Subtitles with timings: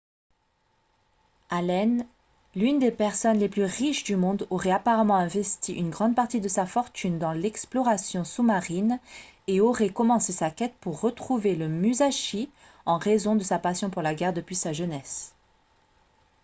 [1.51, 2.07] allen
[2.55, 6.47] l'une des personnes les plus riches du monde aurait apparemment investi une grande partie de
[6.47, 8.99] sa fortune dans l'exploration sous-marine
[9.45, 12.49] et aurait commencé sa quête pour retrouver le musashi
[12.87, 15.35] en raison de sa passion pour la guerre depuis sa jeunesse